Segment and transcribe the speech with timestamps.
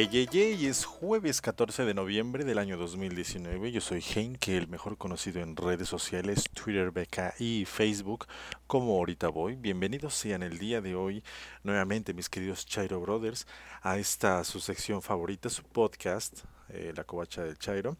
[0.00, 3.70] Ey, ey, ey, es jueves 14 de noviembre del año 2019.
[3.70, 8.26] Yo soy Heinke, el mejor conocido en redes sociales, Twitter, BK y Facebook,
[8.66, 9.56] como ahorita voy.
[9.56, 11.22] Bienvenidos sean el día de hoy,
[11.64, 13.46] nuevamente, mis queridos Chairo Brothers,
[13.82, 17.98] a esta su sección favorita, su podcast, eh, La Covacha del Chairo.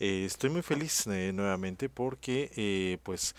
[0.00, 3.36] Eh, estoy muy feliz eh, nuevamente porque, eh, pues,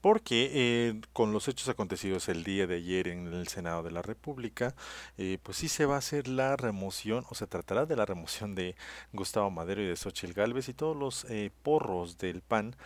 [0.00, 4.02] porque eh, con los hechos acontecidos el día de ayer en el Senado de la
[4.02, 4.74] República,
[5.18, 8.54] eh, pues sí se va a hacer la remoción, o se tratará de la remoción
[8.54, 8.76] de
[9.12, 12.76] Gustavo Madero y de Xochitl Gálvez y todos los eh, porros del PAN,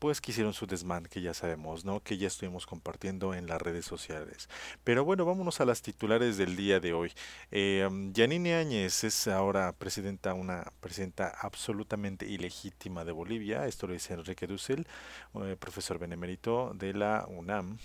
[0.00, 2.00] pues que hicieron su desmán, que ya sabemos, ¿no?
[2.00, 4.48] Que ya estuvimos compartiendo en las redes sociales.
[4.82, 7.12] Pero bueno, vámonos a las titulares del día de hoy.
[7.52, 13.66] Eh, Yanine Áñez es ahora presidenta, una presidenta absolutamente ilegítima de Bolivia.
[13.66, 14.86] Esto lo dice Enrique Dussel,
[15.34, 17.78] eh, profesor benemérito de la UNAM.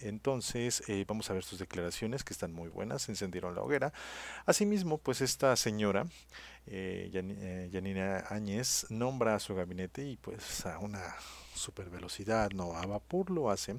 [0.00, 3.92] Entonces, eh, vamos a ver sus declaraciones que están muy buenas, encendieron la hoguera.
[4.46, 6.06] Asimismo, pues esta señora,
[6.66, 11.02] eh, Yani- eh, Áñez, nombra a su gabinete y pues a una
[11.54, 13.76] super velocidad, no a vapor lo hace.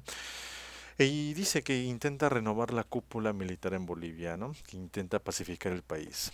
[0.98, 4.54] Y dice que intenta renovar la cúpula militar en Bolivia, ¿no?
[4.66, 6.32] Que intenta pacificar el país.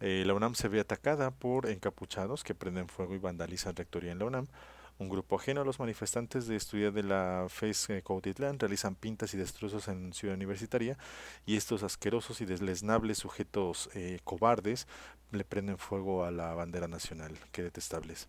[0.00, 4.18] Eh, la UNAM se ve atacada por encapuchados que prenden fuego y vandalizan rectoría en
[4.18, 4.46] la UNAM.
[4.98, 9.34] Un grupo ajeno a los manifestantes de estudiar de la FES eh, Cuautitlán realizan pintas
[9.34, 10.96] y destrozos en Ciudad Universitaria
[11.44, 13.90] y estos asquerosos y deslesnables sujetos
[14.22, 14.86] cobardes
[15.32, 17.38] le prenden fuego a la bandera nacional.
[17.52, 18.28] Qué detestables.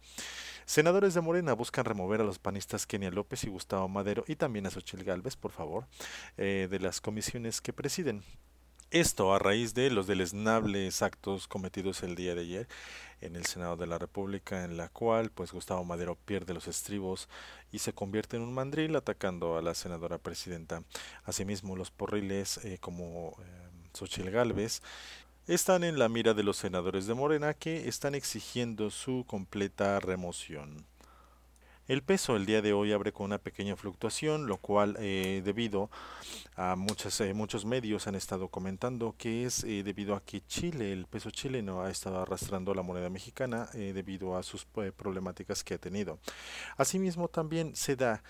[0.65, 4.65] Senadores de Morena buscan remover a los panistas Kenia López y Gustavo Madero y también
[4.65, 5.87] a Xochitl Gálvez, por favor,
[6.37, 8.23] eh, de las comisiones que presiden.
[8.93, 12.67] Esto a raíz de los deleznables actos cometidos el día de ayer
[13.21, 17.27] en el Senado de la República, en la cual pues Gustavo Madero pierde los estribos
[17.71, 20.83] y se convierte en un mandril atacando a la senadora presidenta.
[21.23, 23.63] Asimismo, los porriles eh, como eh,
[23.93, 24.83] Xochitl Gálvez
[25.47, 30.85] están en la mira de los senadores de Morena que están exigiendo su completa remoción.
[31.85, 35.89] El peso el día de hoy abre con una pequeña fluctuación, lo cual eh, debido
[36.55, 40.93] a muchas, eh, muchos medios han estado comentando que es eh, debido a que Chile,
[40.93, 45.73] el peso chileno, ha estado arrastrando la moneda mexicana eh, debido a sus problemáticas que
[45.73, 46.19] ha tenido.
[46.77, 48.23] Asimismo, también se da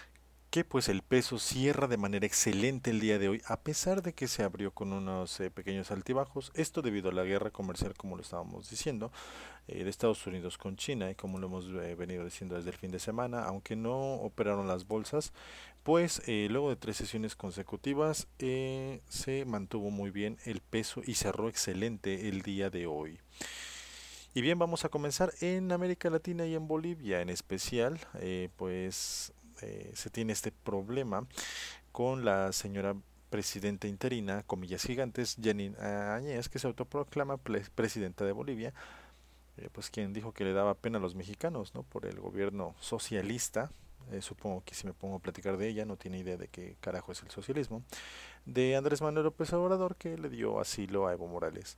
[0.54, 4.14] que pues el peso cierra de manera excelente el día de hoy, a pesar de
[4.14, 8.18] que se abrió con unos eh, pequeños altibajos, esto debido a la guerra comercial, como
[8.18, 9.12] lo estábamos diciendo,
[9.68, 12.78] eh, de Estados Unidos con China, y como lo hemos eh, venido diciendo desde el
[12.78, 15.34] fin de semana, aunque no operaron las bolsas,
[15.82, 22.30] pues luego de tres sesiones consecutivas se mantuvo muy bien el peso y cerró excelente
[22.30, 23.20] el día de hoy.
[24.36, 28.00] Y bien, vamos a comenzar en América Latina y en Bolivia en especial,
[28.56, 31.28] pues eh, se tiene este problema
[31.92, 32.96] con la señora
[33.30, 38.74] presidenta interina, comillas gigantes, Janine Áñez, que se autoproclama presidenta de Bolivia,
[39.58, 41.84] eh, pues quien dijo que le daba pena a los mexicanos, ¿no?
[41.84, 43.72] Por el gobierno socialista,
[44.12, 46.76] eh, supongo que si me pongo a platicar de ella no tiene idea de qué
[46.80, 47.84] carajo es el socialismo,
[48.46, 51.78] de Andrés Manuel López Obrador que le dio asilo a Evo Morales.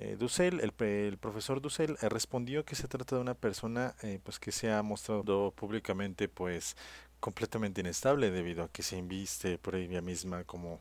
[0.00, 4.20] Eh, Dussel, el, el profesor Dussel, eh, respondió que se trata de una persona eh,
[4.22, 6.76] pues que se ha mostrado públicamente pues
[7.20, 10.80] completamente inestable debido a que se inviste por ella misma como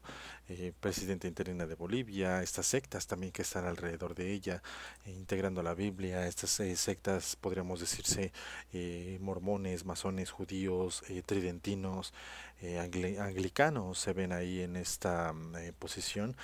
[0.50, 4.61] eh, presidenta interina de Bolivia, estas sectas también que están alrededor de ella,
[5.05, 8.31] eh, integrando la Biblia, estas eh, sectas podríamos decirse
[8.72, 12.13] eh, mormones, masones, judíos, tridentinos,
[12.61, 16.35] angli- anglicanos se ven ahí en esta mm, posición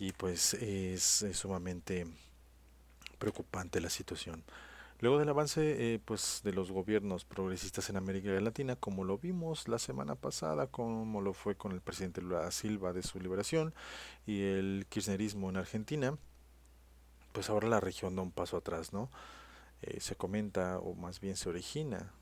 [0.00, 2.06] y pues es, sumamente
[3.18, 4.42] preocupante la situación.
[5.00, 9.68] Luego del avance eh, pues de los gobiernos progresistas en América Latina, como lo vimos
[9.68, 13.74] la semana pasada, como lo fue con el presidente Lula Silva de su liberación
[14.26, 16.16] y el kirchnerismo en Argentina,
[17.32, 19.10] pues ahora la región da un paso atrás, ¿no?
[19.82, 22.12] Eh, se comenta, o más bien se origina,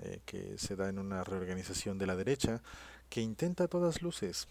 [0.00, 2.62] eh, que se da en una reorganización de la derecha
[3.10, 4.48] que intenta a todas luces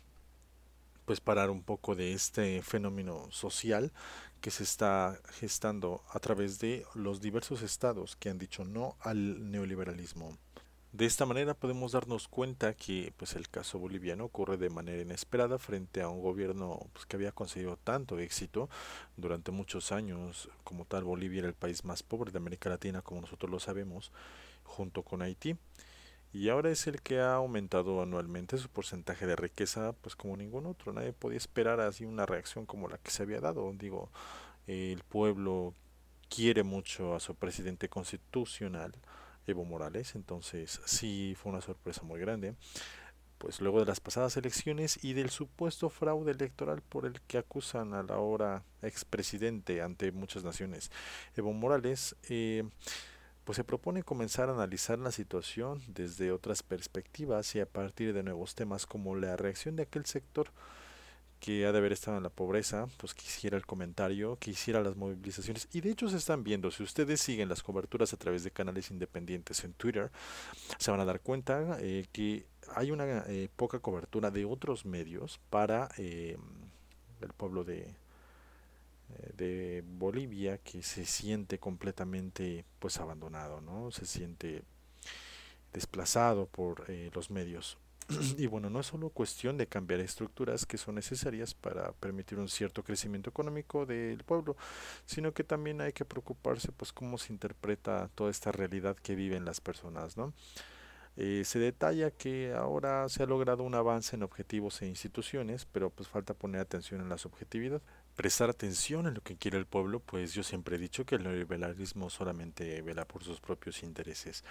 [1.07, 3.93] pues parar un poco de este fenómeno social
[4.41, 9.49] que se está gestando a través de los diversos estados que han dicho no al
[9.49, 10.37] neoliberalismo.
[10.91, 15.57] De esta manera podemos darnos cuenta que pues el caso boliviano ocurre de manera inesperada
[15.57, 18.69] frente a un gobierno pues, que había conseguido tanto éxito
[19.15, 20.49] durante muchos años.
[20.65, 24.11] Como tal, Bolivia era el país más pobre de América Latina, como nosotros lo sabemos,
[24.65, 25.55] junto con Haití
[26.33, 30.65] y ahora es el que ha aumentado anualmente su porcentaje de riqueza, pues como ningún
[30.65, 30.93] otro.
[30.93, 33.71] Nadie podía esperar así una reacción como la que se había dado.
[33.73, 34.11] Digo,
[34.67, 35.73] el pueblo
[36.29, 38.93] quiere mucho a su presidente constitucional,
[39.47, 42.55] Evo Morales, entonces sí fue una sorpresa muy grande.
[43.37, 47.93] pues luego de las pasadas elecciones y del supuesto fraude electoral por el que acusan
[47.93, 50.91] a la hora expresidente ante muchas naciones,
[51.35, 52.63] Evo Morales, eh,
[53.47, 58.21] pues se propone comenzar a analizar la situación desde otras perspectivas y a partir de
[58.21, 60.49] nuevos temas como la reacción de aquel sector
[61.39, 65.69] que ha de haber estado en la pobreza, pues quisiera el comentario, quisiera las movilizaciones,
[65.71, 68.91] y de hecho se están viendo, si ustedes siguen las coberturas a través de canales
[68.91, 70.11] independientes en Twitter,
[70.77, 72.45] se van a dar cuenta eh, que
[72.75, 76.35] hay una eh, poca cobertura de otros medios para eh,
[77.21, 77.95] el pueblo de,
[79.35, 83.91] de Bolivia que se siente completamente pues abandonado, ¿no?
[83.91, 84.63] Se siente
[85.73, 87.77] desplazado por los medios.
[88.37, 92.47] y bueno, no es solo cuestión de cambiar estructuras que son necesarias para permitir un
[92.47, 94.55] cierto crecimiento económico del pueblo,
[95.05, 99.45] sino que también hay que preocuparse pues cómo se interpreta toda esta realidad que viven
[99.45, 100.33] las personas, ¿no?
[101.19, 105.89] Eh, se detalla que ahora se ha logrado un avance en objetivos e instituciones, pero
[105.89, 107.81] pues falta poner atención en la subjetividad,
[108.17, 111.23] prestar atención en lo que quiere el pueblo, pues yo siempre he dicho que el
[111.23, 114.43] neoliberalismo solamente vela por sus propios intereses.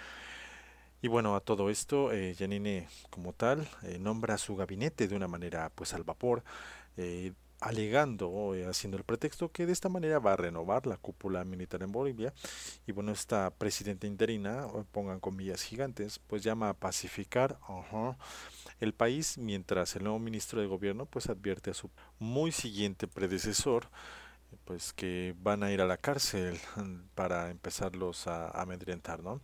[1.01, 5.27] Y bueno, a todo esto, eh, Janine como tal eh, nombra su gabinete de una
[5.27, 6.43] manera pues al vapor,
[6.95, 11.43] eh, alegando, eh, haciendo el pretexto que de esta manera va a renovar la cúpula
[11.43, 12.33] militar en Bolivia.
[12.87, 17.59] Y bueno, esta presidenta interina, pongan comillas gigantes, pues llama a pacificar
[18.79, 21.89] el país mientras el nuevo ministro de gobierno pues advierte a su
[22.19, 23.89] muy siguiente predecesor
[24.65, 26.59] pues que van a ir a la cárcel
[27.15, 29.41] para empezarlos a amedrentar, ¿no?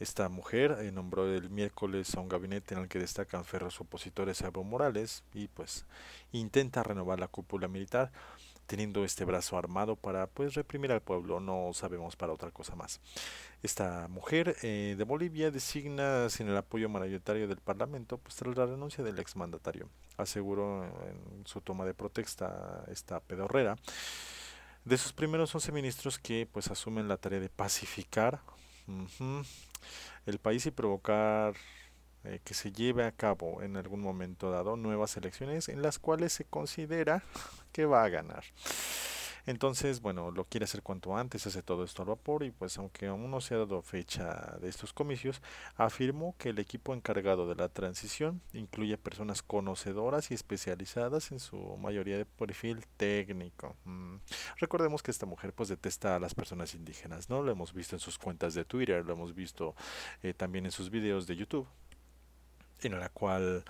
[0.00, 4.42] Esta mujer eh, nombró el miércoles a un gabinete en el que destacan ferros opositores
[4.42, 5.86] a Evo Morales y pues
[6.30, 8.12] intenta renovar la cúpula militar
[8.68, 13.00] teniendo este brazo armado para pues reprimir al pueblo, no sabemos para otra cosa más.
[13.62, 18.66] Esta mujer eh, de Bolivia designa sin el apoyo mayoritario del Parlamento pues tras la
[18.66, 19.88] renuncia del exmandatario,
[20.18, 23.76] aseguró en su toma de protesta esta pedorrera.
[24.84, 28.40] De sus primeros 11 ministros que pues asumen la tarea de pacificar
[30.26, 31.54] el país y provocar
[32.28, 36.32] eh, que se lleve a cabo en algún momento dado nuevas elecciones en las cuales
[36.32, 37.22] se considera
[37.72, 38.44] que va a ganar.
[39.48, 43.06] Entonces, bueno, lo quiere hacer cuanto antes, hace todo esto al vapor y pues aunque
[43.06, 45.40] aún no se ha dado fecha de estos comicios,
[45.78, 51.56] afirmó que el equipo encargado de la transición incluye personas conocedoras y especializadas en su
[51.78, 53.74] mayoría de perfil técnico.
[53.86, 54.16] Mm.
[54.58, 57.42] Recordemos que esta mujer pues detesta a las personas indígenas, ¿no?
[57.42, 59.74] Lo hemos visto en sus cuentas de Twitter, lo hemos visto
[60.22, 61.66] eh, también en sus videos de YouTube,
[62.82, 63.64] en la cual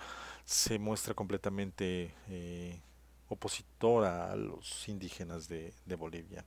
[0.45, 2.13] se muestra completamente...
[2.29, 2.79] Eh,
[3.29, 6.43] opositora a los indígenas de, Bolivia.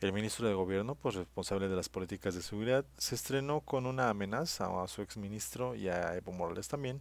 [0.00, 4.08] El ministro de Gobierno, pues responsable de las políticas de seguridad, se estrenó con una
[4.08, 7.00] amenaza a su exministro y a Evo Morales también,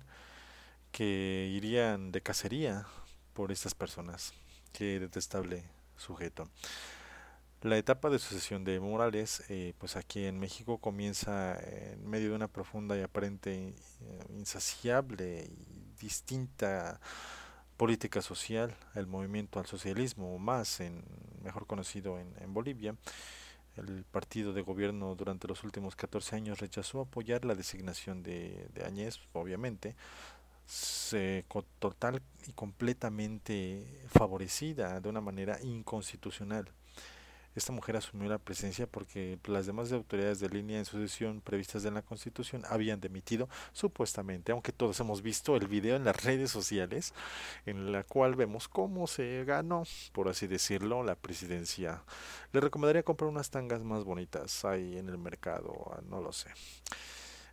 [0.91, 2.87] que irían de cacería
[3.33, 4.33] por estas personas.
[4.73, 5.63] Qué detestable
[5.95, 6.49] sujeto.
[7.63, 12.35] La etapa de sucesión de Morales, eh, pues aquí en México comienza en medio de
[12.35, 13.73] una profunda y aparente eh,
[14.37, 16.99] insaciable y distinta
[17.75, 21.03] política social, el movimiento al socialismo o más, en,
[21.41, 22.95] mejor conocido en, Bolivia.
[23.75, 28.85] El partido de gobierno durante los últimos 14 años rechazó apoyar la designación de, de
[28.85, 29.95] Añez, obviamente,
[30.67, 31.43] se,
[31.79, 36.71] total y completamente favorecida de una manera inconstitucional.
[37.57, 41.95] Esta mujer asumió la presencia porque las demás autoridades de línea en sucesión previstas en
[41.95, 47.15] la Constitución habían demitido, supuestamente, aunque todos hemos visto el video en las redes sociales,
[47.65, 52.03] en la cual vemos cómo se ganó, por así decirlo, la presidencia.
[52.51, 56.51] Le recomendaría comprar unas tangas más bonitas ahí en el mercado, ah, no lo sé.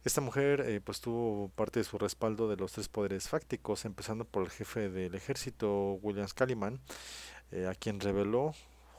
[0.04, 4.26] Esta mujer eh, pues tuvo parte de su respaldo de los tres poderes fácticos, empezando
[4.26, 6.78] por el jefe del ejército, William Scaliman,
[7.52, 8.52] eh, a quien reveló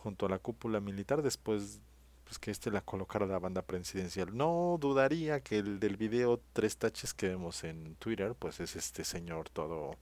[0.05, 1.81] junto a la cúpula militar después
[2.25, 4.37] pues que este la colocara la banda presidencial.
[4.37, 9.03] No dudaría que el del video tres taches que vemos en Twitter, pues es este
[9.03, 9.97] señor todo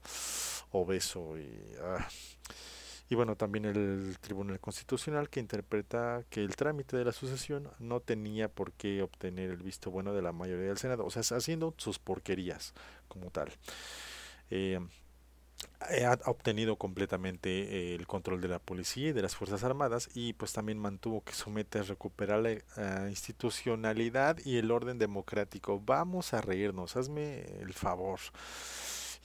[0.72, 1.48] obeso y
[1.82, 2.06] ah.
[3.08, 8.00] y bueno, también el Tribunal Constitucional que interpreta que el trámite de la sucesión no
[8.00, 11.74] tenía por qué obtener el visto bueno de la mayoría del Senado, o sea, haciendo
[11.78, 12.74] sus porquerías
[13.08, 13.50] como tal.
[14.50, 14.80] Eh,
[15.80, 20.32] ha obtenido completamente eh, el control de la policía y de las Fuerzas Armadas y
[20.32, 22.62] pues también mantuvo que su meta es recuperar la eh,
[23.08, 25.80] institucionalidad y el orden democrático.
[25.84, 28.20] Vamos a reírnos, hazme el favor.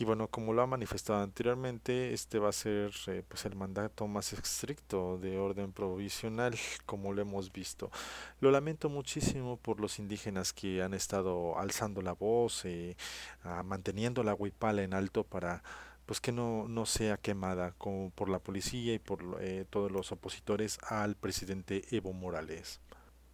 [0.01, 4.07] Y bueno, como lo ha manifestado anteriormente, este va a ser eh, pues el mandato
[4.07, 6.55] más estricto de orden provisional,
[6.85, 7.91] como lo hemos visto.
[8.39, 12.95] Lo lamento muchísimo por los indígenas que han estado alzando la voz, eh,
[13.43, 15.63] ah, manteniendo la huipala en alto para
[16.09, 20.11] pues que no, no sea quemada como por la policía y por eh, todos los
[20.11, 22.81] opositores al presidente Evo Morales.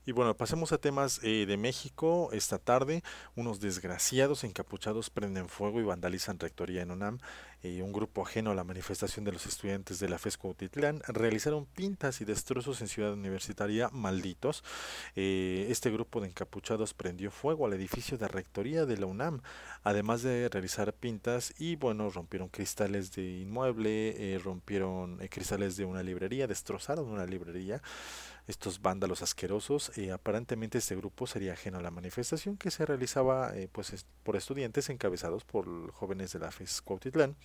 [0.06, 2.32] Y bueno, pasemos a temas eh, de México.
[2.34, 3.02] Esta tarde,
[3.34, 7.20] unos desgraciados encapuchados prenden fuego y vandalizan rectoría en UNAM.
[7.68, 11.66] Y un grupo ajeno a la manifestación de los estudiantes de la FESCO Titlán realizaron
[11.66, 14.64] pintas y destrozos en Ciudad Universitaria malditos.
[15.16, 19.42] Eh, este grupo de encapuchados prendió fuego al edificio de rectoría de la UNAM,
[19.84, 26.04] además de realizar pintas y bueno, rompieron cristales de inmueble, eh, rompieron cristales de una
[26.04, 27.82] librería, destrozaron una librería
[28.48, 29.92] estos vándalos asquerosos.
[29.98, 34.36] Eh, aparentemente este grupo sería ajeno a la manifestación que se realizaba eh, pues, por
[34.36, 37.36] estudiantes encabezados por jóvenes de la FES Cuautitlán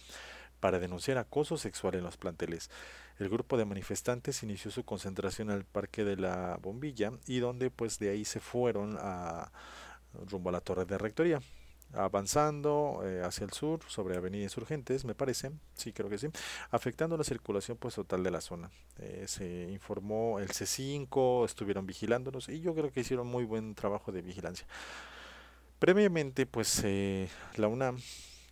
[0.60, 2.70] para denunciar acoso sexual en los planteles.
[3.18, 7.98] El grupo de manifestantes inició su concentración al Parque de la Bombilla y donde pues
[7.98, 9.50] de ahí se fueron a
[10.30, 11.40] rumbo a la torre de rectoría
[11.92, 16.28] avanzando eh, hacia el sur sobre Avenida Insurgentes, me parece, sí creo que sí,
[16.70, 18.70] afectando la circulación pues total de la zona.
[18.98, 24.12] Eh, se informó el C5, estuvieron vigilándonos y yo creo que hicieron muy buen trabajo
[24.12, 24.66] de vigilancia.
[25.78, 27.98] Previamente pues eh, la UNAM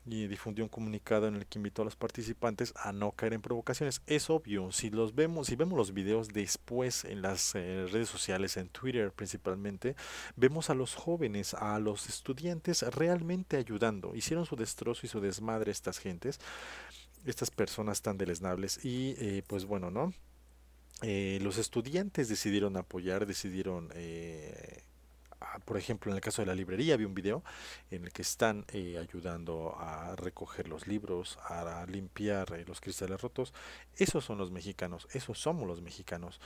[0.08, 3.42] y difundió un comunicado en el que invitó a los participantes a no caer en
[3.42, 4.02] provocaciones.
[4.06, 8.56] Es obvio, si los vemos, si vemos los videos después en las eh, redes sociales,
[8.56, 9.96] en Twitter principalmente,
[10.36, 14.14] vemos a los jóvenes, a los estudiantes realmente ayudando.
[14.14, 16.40] Hicieron su destrozo y su desmadre estas gentes,
[17.26, 20.12] estas personas tan deleznables y eh, pues bueno, ¿no?
[21.02, 24.82] Eh, los estudiantes decidieron apoyar, decidieron eh,
[25.64, 27.42] por ejemplo, en el caso de la librería, vi un video
[27.90, 33.20] en el que están eh, ayudando a recoger los libros, a limpiar eh, los cristales
[33.20, 33.52] rotos.
[33.96, 36.40] Esos son los mexicanos, esos somos los mexicanos.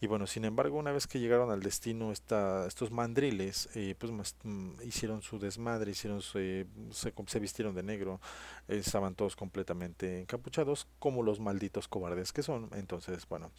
[0.00, 4.12] Y bueno, sin embargo, una vez que llegaron al destino esta, estos mandriles, eh, pues
[4.42, 8.20] mm, hicieron su desmadre, hicieron se, se, vistieron de negro,
[8.68, 12.70] estaban todos completamente encapuchados, como los malditos cobardes que son.
[12.72, 13.50] Entonces, bueno,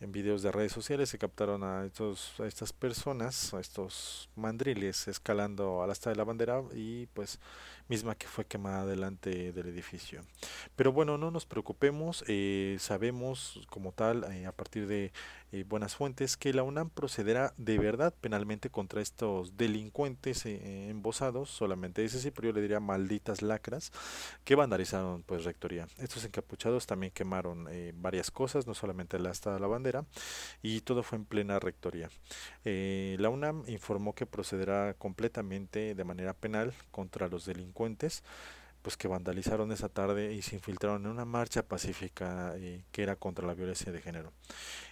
[0.00, 5.08] en videos de redes sociales se captaron a, estos, a estas personas, a estos mandriles
[5.08, 7.38] escalando a la asta de la bandera y pues
[7.88, 10.22] misma que fue quemada delante del edificio.
[10.76, 15.12] Pero bueno, no nos preocupemos, eh, sabemos como tal eh, a partir de
[15.54, 22.04] eh, buenas fuentes que la UNAM procederá de verdad penalmente contra estos delincuentes embosados, solamente
[22.04, 23.92] ese sí, pero yo le diría malditas lacras,
[24.42, 25.86] que vandalizaron pues rectoría.
[25.98, 30.04] Estos encapuchados también quemaron varias cosas, no solamente la asta de la bandera,
[30.60, 32.10] y todo fue en plena rectoría.
[32.64, 38.24] la UNAM informó que procederá completamente de manera penal contra los delincuentes
[38.84, 43.16] pues que vandalizaron esa tarde y se infiltraron en una marcha pacífica eh, que era
[43.16, 44.30] contra la violencia de género.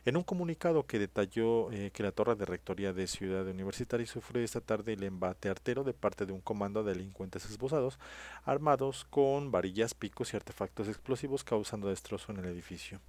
[0.04, 4.42] En un comunicado que detalló eh, que la torre de rectoría de Ciudad Universitaria sufrió
[4.42, 8.00] esta tarde el embate artero de parte de un comando de delincuentes esbozados
[8.44, 13.00] armados con varillas, picos y artefactos explosivos causando destrozo en el edificio.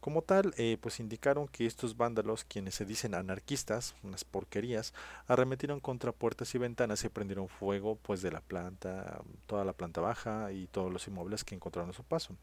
[0.00, 4.92] Como tal, eh, pues indicaron que estos vándalos, quienes se dicen anarquistas, unas porquerías,
[5.28, 10.00] arremetieron contra puertas y ventanas y prendieron fuego pues de la planta, toda la planta
[10.00, 12.36] baja y todos los inmuebles que encontraron a su paso.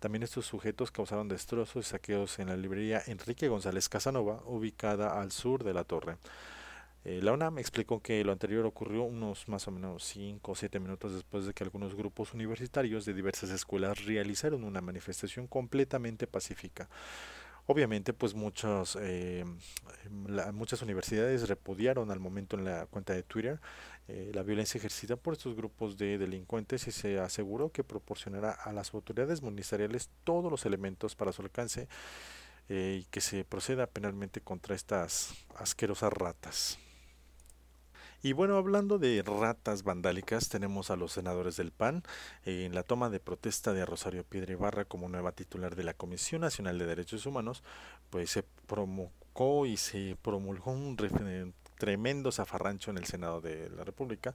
[0.00, 5.32] También estos sujetos causaron destrozos y saqueos en la librería Enrique González Casanova, ubicada al
[5.32, 6.16] sur de la torre.
[7.04, 10.80] Eh, la UNAM explicó que lo anterior ocurrió unos más o menos 5 o 7
[10.80, 16.88] minutos después de que algunos grupos universitarios de diversas escuelas realizaron una manifestación completamente pacífica.
[17.66, 19.44] Obviamente, pues muchos, eh,
[20.52, 23.58] muchas universidades repudiaron al momento en la cuenta de Twitter
[24.08, 28.72] eh, la violencia ejercida por estos grupos de delincuentes y se aseguró que proporcionará a
[28.72, 31.88] las autoridades ministeriales todos los elementos para su alcance
[32.66, 36.78] y que se proceda penalmente contra estas asquerosas ratas.
[38.24, 42.02] Y bueno, hablando de ratas vandálicas, tenemos a los senadores del PAN
[42.46, 46.40] en la toma de protesta de Rosario Piedra Ibarra como nueva titular de la Comisión
[46.40, 47.62] Nacional de Derechos Humanos,
[48.08, 50.96] pues se promulgó y se promulgó un
[51.84, 54.34] tremendo zafarrancho en el Senado de la República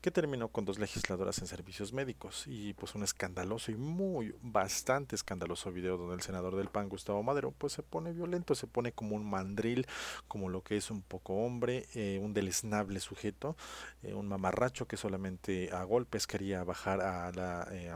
[0.00, 5.14] que terminó con dos legisladoras en servicios médicos y pues un escandaloso y muy bastante
[5.14, 8.90] escandaloso video donde el senador del PAN Gustavo Madero pues se pone violento, se pone
[8.90, 9.86] como un mandril,
[10.26, 13.56] como lo que es un poco hombre, eh, un deleznable sujeto,
[14.02, 17.94] eh, un mamarracho que solamente a golpes quería bajar a la eh,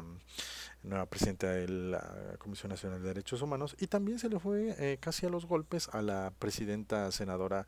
[0.85, 5.27] nueva presidenta de la Comisión Nacional de Derechos Humanos y también se le fue casi
[5.27, 7.67] a los golpes a la presidenta senadora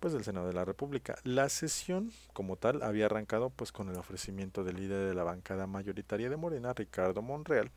[0.00, 1.16] pues del Senado de la República.
[1.24, 5.66] La sesión como tal había arrancado pues con el ofrecimiento del líder de la bancada
[5.66, 7.70] mayoritaria de Morena, Ricardo Monreal,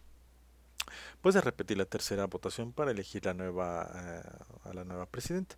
[1.22, 5.56] pues de repetir la tercera votación para elegir la nueva eh, a la nueva presidenta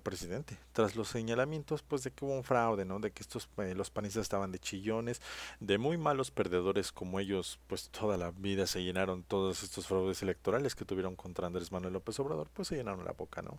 [0.00, 3.00] presidente, tras los señalamientos pues de que hubo un fraude, ¿no?
[3.00, 5.20] De que estos eh, los panistas estaban de chillones,
[5.60, 10.22] de muy malos perdedores como ellos, pues toda la vida se llenaron todos estos fraudes
[10.22, 13.58] electorales que tuvieron contra Andrés Manuel López Obrador, pues se llenaron la boca, ¿no?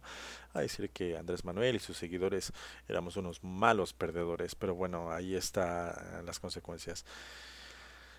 [0.54, 2.54] A decir que Andrés Manuel y sus seguidores
[2.88, 7.06] éramos unos malos perdedores, pero bueno, ahí están las consecuencias.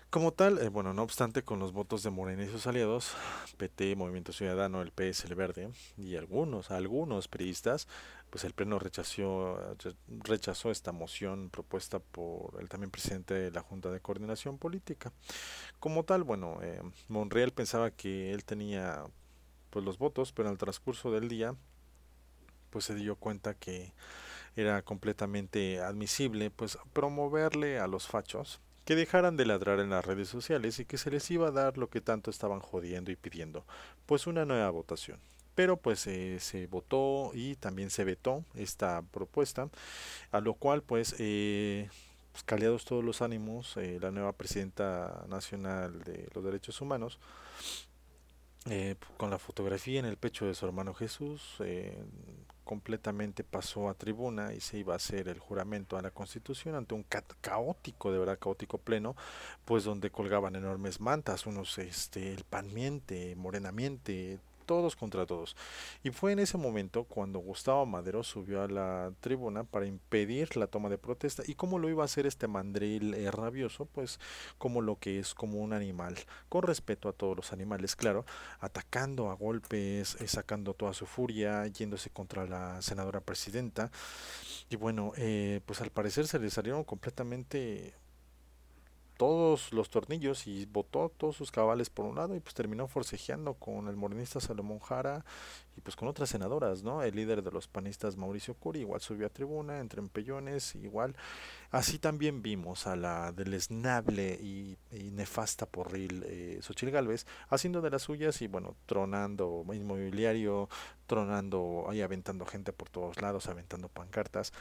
[0.09, 3.15] Como tal, eh, bueno, no obstante, con los votos de Morena y sus aliados,
[3.57, 7.87] PT, Movimiento Ciudadano, el PS, el Verde y algunos, algunos periodistas,
[8.31, 9.59] pues el Pleno rechazó,
[10.07, 15.13] rechazó esta moción propuesta por el también presidente de la Junta de Coordinación Política.
[15.79, 19.05] Como tal, bueno, eh, Monreal pensaba que él tenía
[19.69, 21.53] pues los votos, pero en el transcurso del día,
[22.71, 23.93] pues se dio cuenta que
[24.55, 28.59] era completamente admisible, pues promoverle a los fachos
[28.89, 31.77] que dejaran de ladrar en las redes sociales y que se les iba a dar
[31.77, 33.63] lo que tanto estaban jodiendo y pidiendo,
[34.07, 35.19] pues una nueva votación.
[35.53, 39.69] Pero pues eh, se votó y también se vetó esta propuesta,
[40.31, 41.87] a lo cual pues, eh,
[42.31, 47.19] pues caliados todos los ánimos, eh, la nueva presidenta nacional de los derechos humanos,
[48.69, 51.97] eh, con la fotografía en el pecho de su hermano Jesús, eh,
[52.63, 56.93] completamente pasó a tribuna y se iba a hacer el juramento a la Constitución ante
[56.93, 57.03] un
[57.41, 59.15] caótico, de verdad caótico pleno,
[59.65, 65.55] pues donde colgaban enormes mantas, unos este el panmiente, morenamiente, todos contra todos.
[66.03, 70.67] Y fue en ese momento cuando Gustavo Madero subió a la tribuna para impedir la
[70.67, 71.41] toma de protesta.
[71.47, 73.85] ¿Y cómo lo iba a hacer este mandril eh, rabioso?
[73.85, 74.19] Pues
[74.59, 76.15] como lo que es como un animal,
[76.49, 78.27] con respeto a todos los animales, claro,
[78.59, 83.89] atacando a golpes, eh, sacando toda su furia, yéndose contra la senadora presidenta.
[84.69, 87.95] Y bueno, eh, pues al parecer se le salieron completamente
[89.71, 93.87] los tornillos y botó todos sus cabales por un lado y pues terminó forcejeando con
[93.87, 95.25] el morenista Salomón Jara
[95.77, 97.03] y pues con otras senadoras, ¿no?
[97.03, 101.15] El líder de los panistas Mauricio Curi igual subió a tribuna entre empellones, igual.
[101.71, 107.89] Así también vimos a la deleznable y, y nefasta porril eh, Xochil Galvez haciendo de
[107.89, 110.69] las suyas y bueno, tronando inmobiliario,
[111.07, 114.53] tronando ahí aventando gente por todos lados, aventando pancartas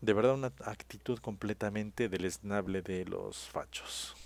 [0.00, 4.16] de verdad una actitud completamente deleznable de los fachos.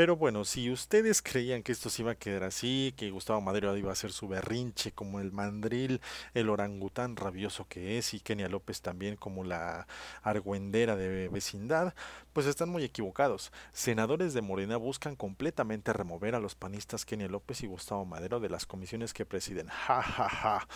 [0.00, 3.76] Pero bueno, si ustedes creían que esto se iba a quedar así, que Gustavo Madero
[3.76, 6.00] iba a hacer su berrinche como el mandril,
[6.32, 9.86] el orangután rabioso que es, y Kenia López también como la
[10.22, 11.92] argüendera de vecindad,
[12.32, 13.52] pues están muy equivocados.
[13.74, 18.48] Senadores de Morena buscan completamente remover a los panistas Kenia López y Gustavo Madero de
[18.48, 19.68] las comisiones que presiden.
[19.68, 20.68] Ja, ja, ja.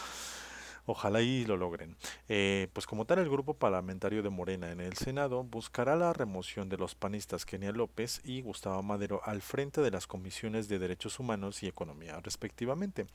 [0.86, 1.96] Ojalá y lo logren.
[2.28, 6.68] Eh, pues como tal, el grupo parlamentario de Morena en el Senado buscará la remoción
[6.68, 11.18] de los panistas Kenia López y Gustavo Madero al frente de las comisiones de Derechos
[11.18, 13.06] Humanos y Economía, respectivamente.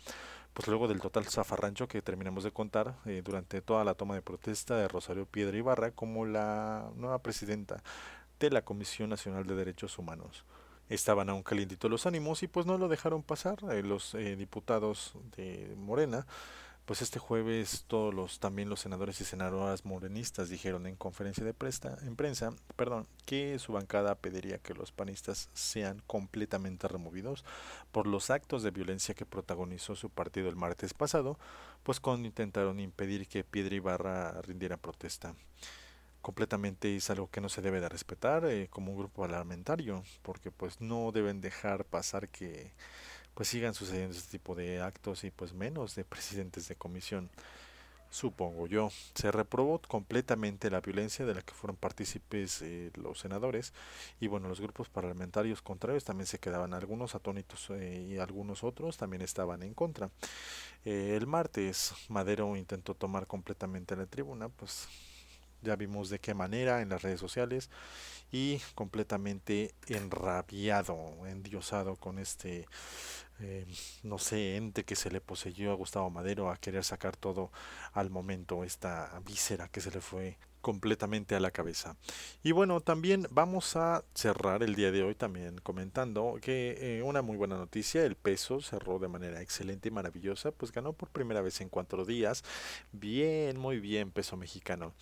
[0.53, 4.23] Pues luego del total zafarrancho que terminamos de contar eh, durante toda la toma de
[4.23, 7.83] protesta de Rosario Piedra Ibarra como la nueva presidenta
[8.39, 10.43] de la Comisión Nacional de Derechos Humanos
[10.87, 15.75] estaban aún calientitos los ánimos y pues no lo dejaron pasar eh, los diputados de
[15.77, 16.25] Morena
[16.89, 21.53] pues este jueves todos los también los senadores y senadoras morenistas dijeron en conferencia de
[21.53, 27.45] presta, en prensa, perdón, que su bancada pediría que los panistas sean completamente removidos
[27.91, 31.37] por los actos de violencia que protagonizó su partido el martes pasado,
[31.83, 35.35] pues cuando intentaron impedir que Piedra Ibarra rindiera protesta.
[36.23, 40.49] Completamente es algo que no se debe de respetar eh, como un grupo parlamentario porque
[40.49, 42.73] pues no deben dejar pasar que
[43.33, 47.29] pues sigan sucediendo este tipo de actos y pues menos de presidentes de comisión.
[48.11, 53.71] Supongo yo, se reprobó completamente la violencia de la que fueron partícipes eh, los senadores
[54.19, 58.97] y bueno, los grupos parlamentarios contrarios también se quedaban algunos atónitos eh, y algunos otros
[58.97, 60.09] también estaban en contra.
[60.85, 64.87] Eh, el martes Madero intentó tomar completamente la tribuna, pues
[65.61, 67.69] ya vimos de qué manera en las redes sociales
[68.31, 72.67] y completamente enrabiado, endiosado con este
[73.41, 73.65] eh,
[74.03, 77.51] no sé, ente que se le poseyó a Gustavo Madero a querer sacar todo
[77.93, 81.95] al momento, esta víscera que se le fue completamente a la cabeza.
[82.43, 87.21] Y bueno, también vamos a cerrar el día de hoy también comentando que eh, una
[87.21, 91.41] muy buena noticia, el peso cerró de manera excelente y maravillosa, pues ganó por primera
[91.41, 92.43] vez en cuatro días,
[92.91, 94.93] bien, muy bien peso mexicano,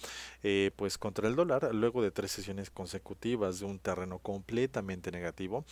[0.44, 5.66] eh, pues contra el dólar, luego de tres sesiones consecutivas de un terreno completamente negativo,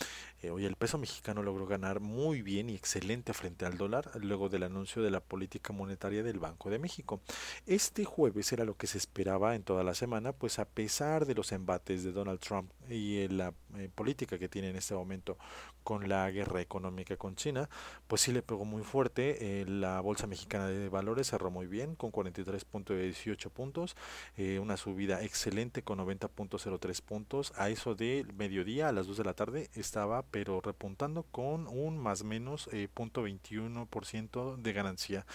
[0.51, 4.47] hoy el peso mexicano logró ganar muy bien bien y excelente frente al dólar luego
[4.47, 7.19] del anuncio de la política monetaria del Banco de México.
[7.65, 11.35] Este jueves era lo que se esperaba en toda la semana, pues a pesar de
[11.35, 15.37] los embates de Donald Trump y la eh, política que tiene en este momento
[15.85, 17.69] con la guerra económica con China,
[18.07, 19.61] pues sí le pegó muy fuerte.
[19.61, 23.95] Eh, la Bolsa Mexicana de Valores cerró muy bien con 43.18 puntos,
[24.35, 27.53] eh, una subida excelente con 90.03 puntos.
[27.55, 31.99] A eso de mediodía, a las 2 de la tarde, estaba pero repuntando con un
[31.99, 35.25] más menos eh, 0.21% de ganancia.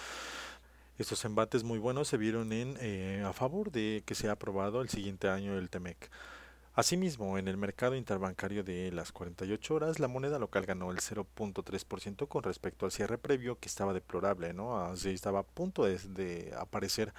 [1.01, 4.91] Estos embates muy buenos se vieron en eh, a favor de que sea aprobado el
[4.91, 6.11] siguiente año el TEMEC.
[6.75, 12.29] Asimismo, en el mercado interbancario de las 48 horas, la moneda local ganó el 0.3%
[12.29, 14.77] con respecto al cierre previo, que estaba deplorable, ¿no?
[14.77, 17.15] Así estaba a punto de, de aparecer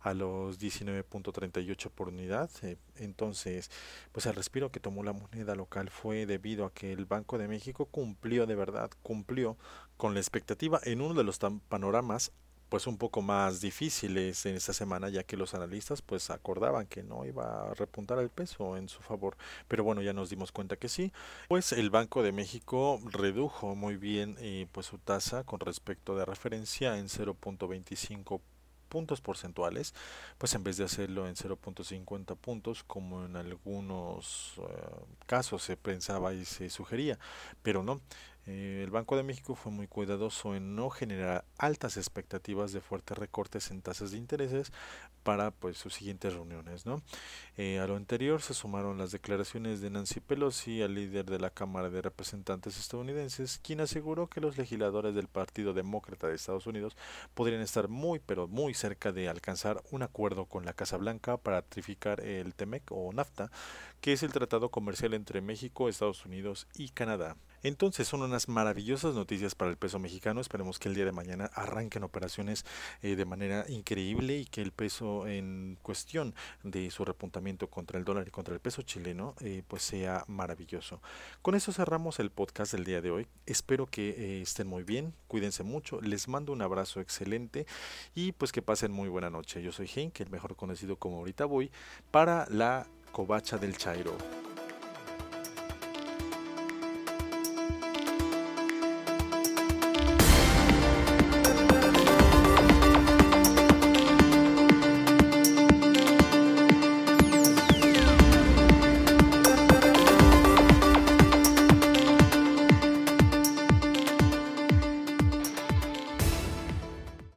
[0.00, 2.48] a los 19.38 por unidad.
[2.62, 3.70] Eh, entonces,
[4.12, 7.48] pues el respiro que tomó la moneda local fue debido a que el Banco de
[7.48, 9.58] México cumplió de verdad, cumplió
[9.98, 12.32] con la expectativa en uno de los panoramas
[12.68, 17.02] pues un poco más difíciles en esta semana ya que los analistas pues acordaban que
[17.02, 19.36] no iba a repuntar el peso en su favor.
[19.68, 21.12] Pero bueno ya nos dimos cuenta que sí.
[21.48, 26.24] Pues el Banco de México redujo muy bien eh, pues su tasa con respecto de
[26.24, 28.40] referencia en 0.25
[28.88, 29.94] puntos porcentuales,
[30.38, 34.64] pues en vez de hacerlo en 0.50 puntos como en algunos uh,
[35.26, 37.18] casos se pensaba y se sugería,
[37.62, 38.00] pero no,
[38.46, 43.18] eh, el Banco de México fue muy cuidadoso en no generar altas expectativas de fuertes
[43.18, 44.72] recortes en tasas de intereses
[45.24, 46.86] para pues sus siguientes reuniones.
[46.86, 47.02] ¿no?
[47.56, 51.50] Eh, a lo anterior se sumaron las declaraciones de Nancy Pelosi, al líder de la
[51.50, 56.96] Cámara de Representantes estadounidenses, quien aseguró que los legisladores del Partido Demócrata de Estados Unidos
[57.34, 61.60] podrían estar muy pero muy cerca de alcanzar un acuerdo con la Casa Blanca para
[61.62, 63.50] ratificar el TEMEC o NAFTA,
[64.00, 67.36] que es el tratado comercial entre México, Estados Unidos y Canadá.
[67.66, 70.40] Entonces son unas maravillosas noticias para el peso mexicano.
[70.40, 72.64] Esperemos que el día de mañana arranquen operaciones
[73.02, 78.04] eh, de manera increíble y que el peso en cuestión de su repuntamiento contra el
[78.04, 81.02] dólar y contra el peso chileno eh, pues sea maravilloso.
[81.42, 83.26] Con eso cerramos el podcast del día de hoy.
[83.46, 87.66] Espero que eh, estén muy bien, cuídense mucho, les mando un abrazo excelente
[88.14, 89.60] y pues que pasen muy buena noche.
[89.60, 91.72] Yo soy Henk, el mejor conocido como ahorita voy,
[92.12, 94.45] para la covacha del Chairo.